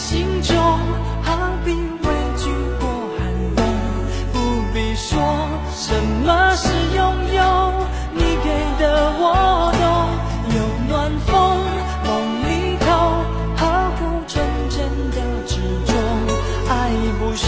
[0.00, 0.56] 心中，
[1.22, 3.20] 何必畏惧过寒
[3.54, 3.62] 冬？
[4.32, 4.34] 不
[4.72, 5.20] 必说
[5.76, 6.98] 什么是拥
[7.34, 7.40] 有，
[8.14, 8.48] 你给
[8.82, 8.82] 的
[9.18, 9.84] 我懂。
[10.56, 10.58] 有
[10.88, 11.30] 暖风，
[12.06, 12.08] 梦
[12.48, 12.50] 里
[12.80, 12.86] 头
[13.56, 13.60] 呵
[13.98, 14.78] 护纯真
[15.10, 15.16] 的
[15.46, 15.92] 执着，
[16.70, 16.72] 爱
[17.20, 17.46] 不休，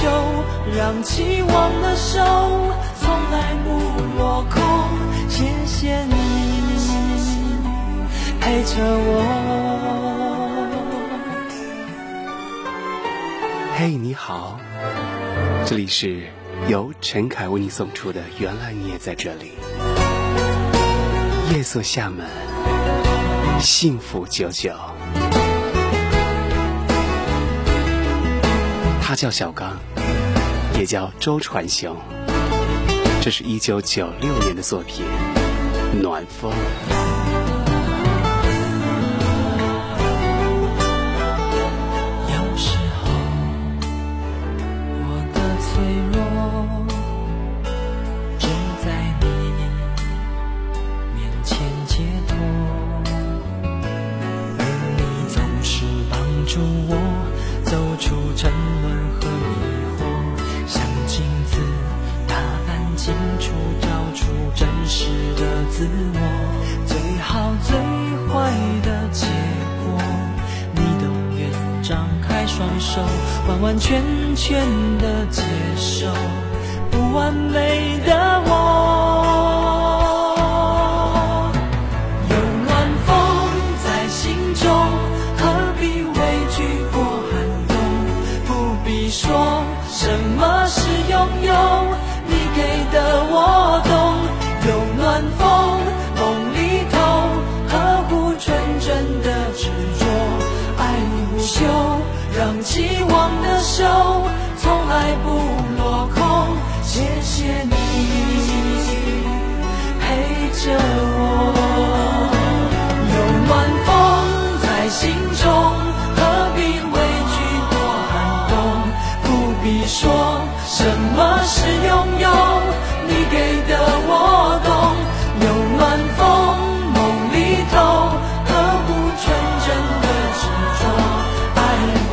[0.76, 2.20] 让期望的手
[3.00, 3.68] 从来不
[4.18, 4.62] 落空。
[5.26, 6.14] 谢谢你
[8.38, 10.11] 陪着我。
[13.84, 14.60] 嘿，你好，
[15.66, 16.28] 这里是
[16.68, 19.54] 由陈凯为你送出的《原来你也在这里》。
[21.52, 22.24] 夜色下门，
[23.58, 24.72] 幸福久久。
[29.02, 29.76] 他叫小刚，
[30.78, 31.96] 也叫周传雄。
[33.20, 35.04] 这是一九九六年的作品
[36.00, 36.52] 《暖风》。
[73.82, 74.00] 全
[74.36, 74.64] 全
[74.98, 75.42] 的接
[75.76, 76.06] 受
[76.92, 78.14] 不完美的
[78.46, 78.91] 我。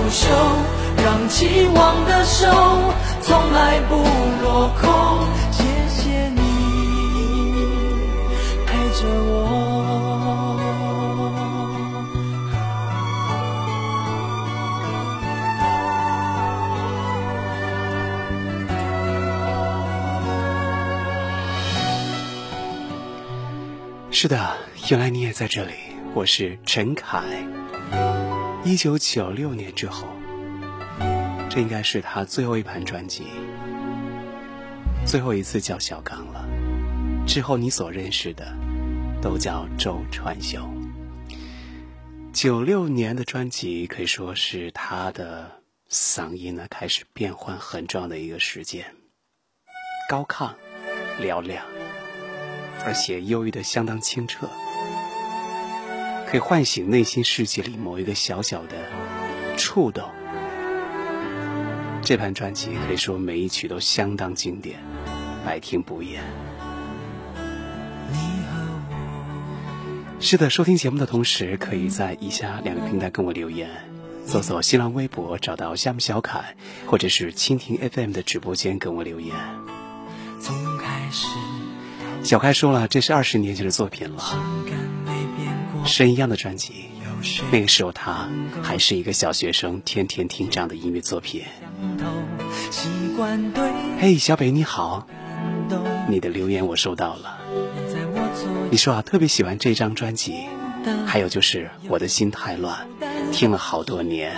[0.09, 0.27] 爱不休，
[1.03, 2.47] 让期望的手
[3.21, 3.95] 从来不
[4.41, 4.89] 落空。
[5.51, 6.41] 谢谢你
[8.65, 9.37] 陪着我。
[24.09, 24.57] 是的，
[24.89, 25.73] 原来你也在这里。
[26.15, 27.21] 我是陈凯。
[28.65, 30.05] 一九九六年之后，
[31.49, 33.23] 这应该是他最后一盘专辑，
[35.05, 36.45] 最后一次叫小刚了。
[37.25, 38.53] 之后你所认识的，
[39.21, 40.61] 都叫周传雄。
[42.33, 48.93] 九六年的专辑可以说是他的嗓音呢开始变换很重要的一个时间，
[50.09, 50.53] 高亢，
[51.21, 51.65] 嘹亮。
[52.85, 54.49] 而且忧郁的相当清澈，
[56.29, 58.75] 可以唤醒内心世界里某一个小小的
[59.57, 60.07] 触动。
[62.03, 64.79] 这盘专辑可以说每一曲都相当经典，
[65.43, 66.21] 百听不厌。
[70.19, 73.67] 是的，收听节目的同时，可以在以下两个平台跟我留言：
[74.27, 79.35] 搜索新浪微博找到夏目小凯，或者是蜻蜓 FM 的直播间跟我留言。
[80.39, 81.25] 从开始。
[82.21, 84.21] 小开说了，这是二十年前的作品了，
[85.85, 86.85] 神一样的专辑。
[87.51, 88.29] 那个时候他
[88.63, 91.43] 还是一个小学生，天天听这样的音乐作品。
[93.99, 95.05] 嘿，小北你好，
[96.07, 97.37] 你的留言我收到了。
[98.71, 100.45] 你说啊，特别喜欢这张专辑，
[101.05, 102.87] 还有就是我的心太乱，
[103.31, 104.33] 听了好多年。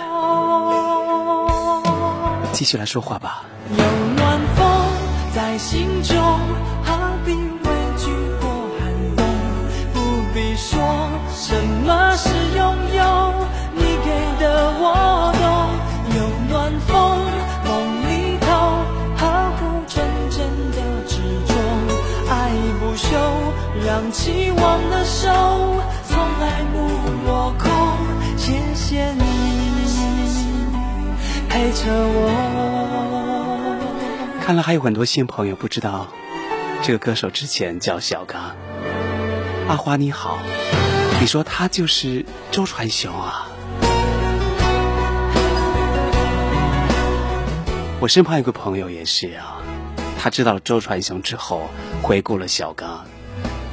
[2.52, 3.44] 继续来说话吧。
[3.70, 3.84] 有
[4.16, 4.66] 暖风
[5.34, 6.16] 在心中，
[6.84, 7.32] 何必？
[10.54, 10.78] 说
[11.34, 12.60] 什么是拥
[12.94, 13.00] 有？
[13.74, 14.44] 你给的
[14.80, 15.42] 我懂。
[16.14, 16.18] 有
[16.48, 16.92] 暖风，
[17.64, 17.70] 梦
[18.08, 18.46] 里头
[19.16, 19.20] 呵
[19.56, 20.38] 护纯真
[20.72, 21.54] 的执着，
[22.30, 22.32] 爱
[22.78, 23.16] 不休，
[23.86, 25.28] 让期望的手
[26.06, 26.76] 从来不
[27.26, 27.70] 落空。
[28.36, 29.22] 谢谢你
[31.48, 32.28] 陪着我。
[34.44, 36.08] 看来还有很多新朋友不知道，
[36.82, 38.54] 这个歌手之前叫小刚。
[39.68, 40.38] 阿花你好，
[41.22, 43.46] 你说他就是周传雄啊？
[48.00, 49.62] 我身旁有个朋友也是啊，
[50.18, 51.70] 他知道了周传雄之后，
[52.02, 53.06] 回顾了小刚。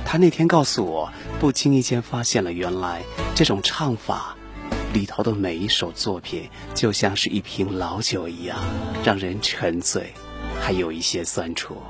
[0.05, 3.01] 他那天告诉我，不经意间发现了原来
[3.33, 4.35] 这种唱法
[4.93, 8.59] 里头的每一首作品，就像是一瓶老酒一样，
[9.03, 10.13] 让人沉醉，
[10.61, 11.81] 还有一些酸楚。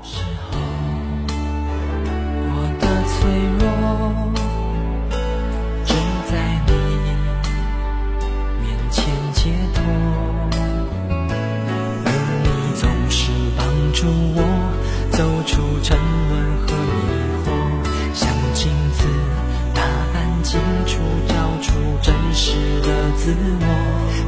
[21.28, 23.64] 找出真实的自我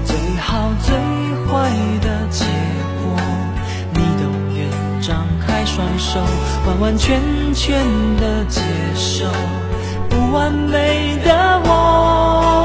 [0.05, 0.95] 最好最
[1.47, 1.71] 坏
[2.01, 2.45] 的结
[3.03, 3.05] 果，
[3.95, 4.23] 你都
[4.57, 4.61] 愿
[5.01, 6.21] 张开双手，
[6.67, 7.21] 完完全
[7.55, 7.79] 全
[8.17, 8.61] 的接
[8.95, 9.27] 受
[10.09, 12.62] 不完美的我。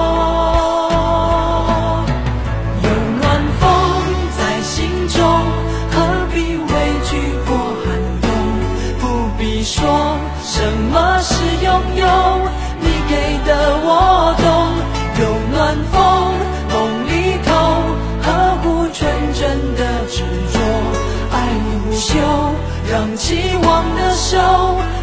[22.89, 24.37] 让期望的手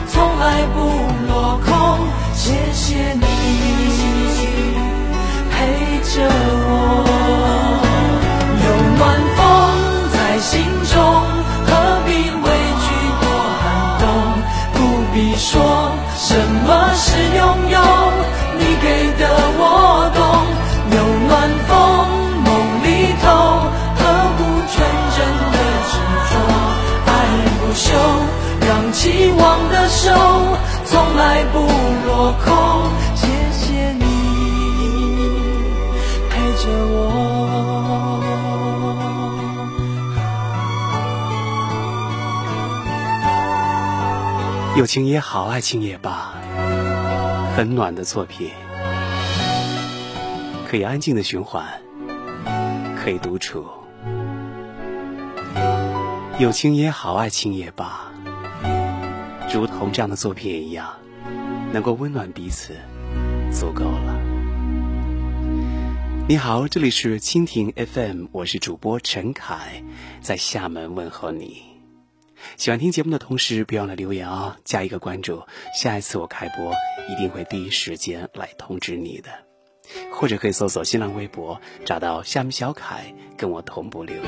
[0.08, 0.78] 从来不
[1.28, 1.98] 落空。
[2.34, 3.26] 谢谢你
[5.50, 6.28] 陪着
[6.66, 7.13] 我，
[44.84, 46.34] 友情也好，爱情也罢。
[47.56, 48.50] 很暖的作品，
[50.68, 51.64] 可以安静的循环，
[52.94, 53.64] 可以独处。
[56.38, 58.12] 友情也好，爱情也罢，
[59.54, 60.90] 如同这样的作品一样，
[61.72, 62.74] 能够温暖彼此，
[63.50, 64.20] 足够了。
[66.28, 69.82] 你好，这里是蜻蜓 FM，我是主播陈凯，
[70.20, 71.73] 在厦门问候你。
[72.56, 75.42] 喜欢听节目的同时，别忘了留言哦，加一个关注。
[75.74, 76.72] 下一次我开播，
[77.08, 79.30] 一定会第一时间来通知你的。
[80.12, 84.24] 或者可以搜索新浪微博，找到夏米小凯，跟我同步留言。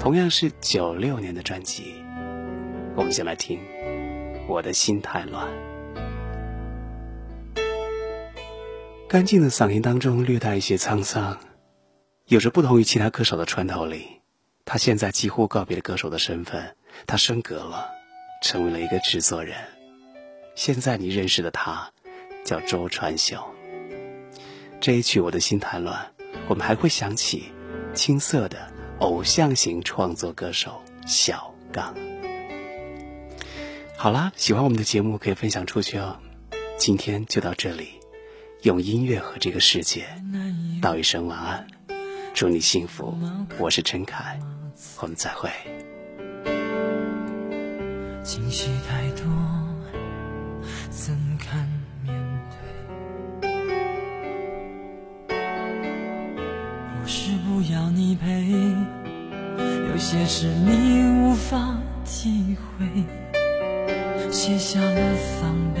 [0.00, 1.94] 同样是九六年的专辑，
[2.96, 3.58] 我们先来听
[4.48, 5.46] 《我的心太乱》。
[9.08, 11.38] 干净的嗓音当中略带一些沧桑，
[12.26, 14.17] 有着不同于其他歌手的穿透力。
[14.70, 16.76] 他现在几乎告别了歌手的身份，
[17.06, 17.88] 他升格了，
[18.42, 19.56] 成为了一个制作人。
[20.54, 21.90] 现在你认识的他，
[22.44, 23.38] 叫周传雄。
[24.78, 26.12] 这一曲《我的心太乱》，
[26.48, 27.50] 我们还会想起
[27.94, 31.94] 青涩的偶像型创作歌手小刚。
[33.96, 36.20] 好啦，喜欢我们的节目可以分享出去哦。
[36.76, 37.88] 今天就到这里，
[38.64, 40.04] 用音乐和这个世界
[40.82, 41.66] 道一声晚安，
[42.34, 43.18] 祝你幸福。
[43.58, 44.38] 我是陈凯。
[45.00, 45.48] 我们再会。
[48.22, 49.24] 惊喜太多，
[50.90, 51.66] 怎敢
[52.04, 52.14] 面
[52.50, 52.58] 对？
[57.00, 58.50] 不是不要你陪，
[59.90, 62.86] 有些事你无法体会，
[64.30, 65.80] 卸下了防备，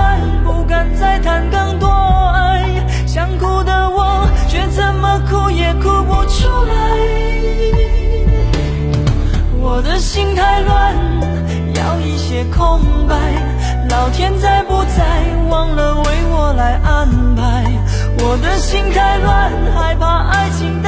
[9.91, 10.95] 的心太乱，
[11.75, 12.79] 要一些空
[13.09, 13.15] 白。
[13.89, 15.03] 老天在不在，
[15.49, 17.65] 忘了为我来安排。
[18.19, 20.80] 我的心太乱，害怕爱情